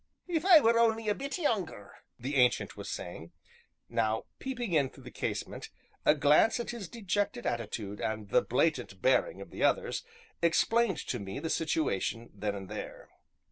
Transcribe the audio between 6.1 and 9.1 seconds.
glance at his dejected attitude, and the blatant